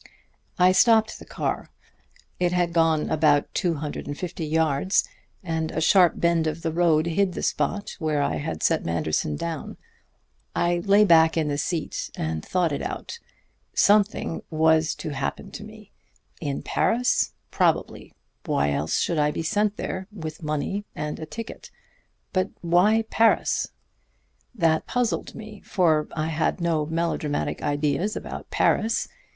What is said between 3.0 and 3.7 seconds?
about